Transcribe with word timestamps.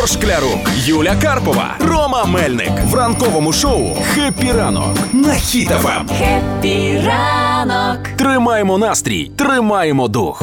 Ігор 0.00 0.08
Шклярук, 0.08 0.70
Юля 0.76 1.16
Карпова, 1.22 1.76
Рома 1.78 2.24
Мельник 2.24 2.70
в 2.84 2.94
ранковому 2.94 3.52
шоу 3.52 3.96
«Happy 4.14 4.52
ранок» 4.52 4.96
на 5.12 5.28
Хіт-ФМ. 5.28 6.08
Happy 6.18 7.00
ранок. 7.06 8.08
Тримаємо 8.16 8.78
настрій, 8.78 9.30
тримаємо 9.36 10.08
дух. 10.08 10.42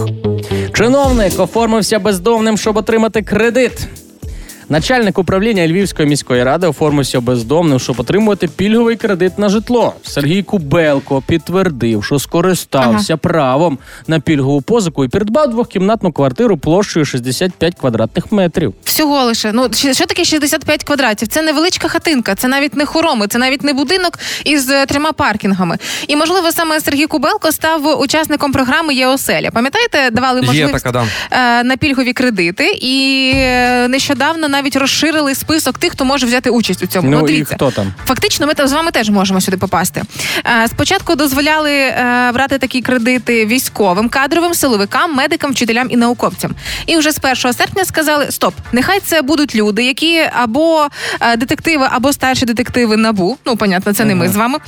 Чиновник 0.73 1.39
оформився 1.39 1.99
бездомним, 1.99 2.57
щоб 2.57 2.77
отримати 2.77 3.21
кредит. 3.21 3.87
Начальник 4.69 5.17
управління 5.17 5.67
Львівської 5.67 6.07
міської 6.07 6.43
ради 6.43 6.67
оформився 6.67 7.21
бездомним, 7.21 7.79
щоб 7.79 7.99
отримувати 7.99 8.47
пільговий 8.47 8.95
кредит 8.95 9.39
на 9.39 9.49
житло. 9.49 9.93
Сергій 10.03 10.43
Кубелко 10.43 11.23
підтвердив, 11.27 12.03
що 12.03 12.19
скористався 12.19 13.17
правом 13.17 13.77
на 14.07 14.19
пільгову 14.19 14.61
позику 14.61 15.05
і 15.05 15.07
придбав 15.07 15.49
двохкімнатну 15.49 16.11
квартиру 16.11 16.57
площею 16.57 17.05
65 17.05 17.75
квадратних 17.75 18.31
метрів. 18.31 18.73
Всього 18.83 19.23
лише. 19.23 19.51
Ну 19.51 19.69
що 19.73 20.05
таке 20.05 20.25
65 20.25 20.83
квадратів? 20.83 21.27
Це 21.27 21.41
невеличка 21.41 21.87
хатинка, 21.87 22.35
це 22.35 22.47
навіть 22.47 22.75
не 22.75 22.85
хороми, 22.85 23.27
це 23.27 23.37
навіть 23.37 23.63
не 23.63 23.73
будинок 23.73 24.19
із 24.45 24.69
е, 24.69 24.85
трьома 24.85 25.11
паркінгами. 25.11 25.77
І 26.07 26.15
можливо 26.15 26.51
саме 26.51 26.81
Сергій 26.81 27.05
Кубелко 27.05 27.51
став 27.51 27.99
учасником 28.01 28.51
програми 28.51 28.93
Є 28.93 29.07
оселя. 29.07 29.51
Пам'ятаєте, 29.51 30.09
давали 30.11 30.41
можливість 30.41 30.73
така, 30.73 30.91
да. 30.91 31.05
е, 31.31 31.63
на 31.63 31.77
пільгові 31.77 32.13
кредити, 32.13 32.71
і 32.81 33.31
е, 33.35 33.87
нещодавно 33.87 34.47
навіть 34.57 34.75
розширили 34.75 35.35
список 35.35 35.77
тих, 35.77 35.91
хто 35.91 36.05
може 36.05 36.25
взяти 36.25 36.49
участь 36.49 36.83
у 36.83 36.87
цьому. 36.87 37.09
Ну, 37.09 37.27
і 37.27 37.45
хто 37.45 37.71
там? 37.71 37.93
Фактично, 38.05 38.47
ми 38.47 38.53
там 38.53 38.67
з 38.67 38.73
вами 38.73 38.91
теж 38.91 39.09
можемо 39.09 39.41
сюди 39.41 39.57
попасти. 39.57 40.03
Е, 40.45 40.67
Спочатку 40.67 41.15
дозволяли 41.15 41.71
е, 41.71 42.31
брати 42.33 42.57
такі 42.57 42.81
кредити 42.81 43.45
військовим, 43.45 44.09
кадровим, 44.09 44.53
силовикам, 44.53 45.15
медикам, 45.15 45.51
вчителям 45.51 45.87
і 45.89 45.97
науковцям. 45.97 46.51
І 46.85 46.97
вже 46.97 47.11
з 47.11 47.19
1 47.23 47.53
серпня 47.53 47.85
сказали: 47.85 48.31
стоп, 48.31 48.53
нехай 48.71 48.99
це 48.99 49.21
будуть 49.21 49.55
люди, 49.55 49.83
які 49.83 50.21
або 50.41 50.87
е, 51.21 51.37
детективи, 51.37 51.87
або 51.91 52.13
старші 52.13 52.45
детективи 52.45 52.97
набу. 52.97 53.37
Ну, 53.45 53.57
понятно, 53.57 53.93
це 53.93 54.05
не 54.05 54.15
ми 54.15 54.29
з 54.29 54.35
вами. 54.35 54.59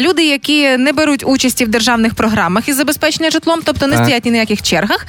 Люди, 0.00 0.24
які 0.24 0.76
не 0.76 0.92
беруть 0.92 1.22
участі 1.26 1.64
в 1.64 1.68
державних 1.68 2.14
програмах 2.14 2.68
із 2.68 2.76
забезпечення 2.76 3.30
житлом, 3.30 3.60
тобто 3.64 3.86
не 3.86 3.96
стоять 3.96 4.24
ні 4.24 4.30
на 4.30 4.38
яких 4.38 4.62
чергах. 4.62 5.06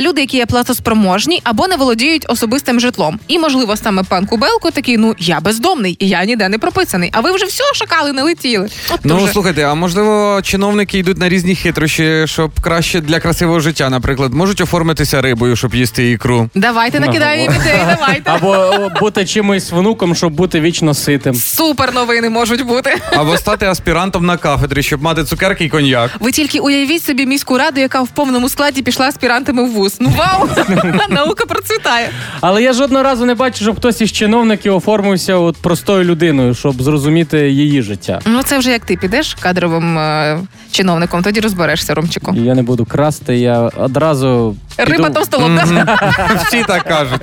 Люди, 0.00 0.20
які 0.20 0.36
є 0.36 0.46
платоспроможні 0.46 1.40
або 1.44 1.68
не 1.68 1.76
володіють 1.76 2.26
особистим 2.28 2.80
житлом. 2.80 3.20
І 3.28 3.38
можливо, 3.38 3.51
саме 3.76 4.02
пан 4.02 4.26
Кубелко 4.26 4.70
такий: 4.70 4.96
ну 4.98 5.14
я 5.18 5.40
бездомний, 5.40 5.96
і 6.00 6.08
я 6.08 6.24
ніде 6.24 6.48
не 6.48 6.58
прописаний. 6.58 7.10
А 7.12 7.20
ви 7.20 7.32
вже 7.32 7.44
все 7.46 7.64
шакали, 7.74 8.12
не 8.12 8.22
летіли. 8.22 8.68
От 8.94 9.00
Ну 9.04 9.14
дуже. 9.18 9.32
слухайте, 9.32 9.62
а 9.62 9.74
можливо, 9.74 10.40
чиновники 10.42 10.98
йдуть 10.98 11.18
на 11.18 11.28
різні 11.28 11.54
хитрощі, 11.54 12.22
щоб 12.26 12.60
краще 12.60 13.00
для 13.00 13.20
красивого 13.20 13.60
життя, 13.60 13.90
наприклад, 13.90 14.34
можуть 14.34 14.60
оформитися 14.60 15.22
рибою, 15.22 15.56
щоб 15.56 15.74
їсти 15.74 16.10
ікру. 16.10 16.50
Давайте 16.54 17.00
накидаємо 17.00 17.42
їм 17.52 17.62
ідеї, 17.62 17.80
давайте. 17.96 18.30
Або 18.30 18.90
бути 19.00 19.24
чимось 19.24 19.72
внуком, 19.72 20.14
щоб 20.14 20.32
бути 20.32 20.60
вічно 20.60 20.94
ситим. 20.94 21.34
Супер 21.34 21.94
новини 21.94 22.30
можуть 22.30 22.62
бути. 22.62 22.94
Або 23.12 23.36
стати 23.36 23.66
аспірантом 23.66 24.26
на 24.26 24.36
кафедрі, 24.36 24.82
щоб 24.82 25.02
мати 25.02 25.24
цукерки 25.24 25.64
і 25.64 25.68
коньяк. 25.68 26.10
Ви 26.20 26.32
тільки 26.32 26.58
уявіть 26.60 27.04
собі 27.04 27.26
міську 27.26 27.58
раду, 27.58 27.80
яка 27.80 28.02
в 28.02 28.08
повному 28.08 28.48
складі 28.48 28.82
пішла 28.82 29.06
аспірантами 29.06 29.64
в 29.64 29.70
вуз. 29.72 29.96
Ну 30.00 30.12
вау! 30.16 30.48
Наука 31.08 31.46
процвітає. 31.46 32.10
Але 32.40 32.62
я 32.62 32.72
жодного 32.72 33.04
разу 33.04 33.24
не 33.24 33.34
бачу, 33.42 33.64
щоб 33.64 33.76
хтось 33.76 34.00
із 34.00 34.12
чиновників 34.12 34.74
оформився 34.74 35.34
от 35.36 35.56
простою 35.56 36.04
людиною, 36.04 36.54
щоб 36.54 36.82
зрозуміти 36.82 37.50
її 37.50 37.82
життя. 37.82 38.20
Ну 38.26 38.42
це 38.42 38.58
вже 38.58 38.70
як 38.70 38.84
ти 38.84 38.96
підеш 38.96 39.34
кадровим 39.40 39.98
е, 39.98 40.38
чиновником, 40.70 41.22
тоді 41.22 41.40
розберешся, 41.40 41.94
Ромчику. 41.94 42.34
І 42.36 42.40
я 42.40 42.54
не 42.54 42.62
буду 42.62 42.84
красти, 42.84 43.36
я 43.38 43.58
одразу 43.60 44.56
Риба 44.76 45.04
піду- 45.08 45.14
товстолоб, 45.14 45.50
да? 45.54 46.12
Всі 46.46 46.62
так 46.64 46.82
кажуть. 46.84 47.22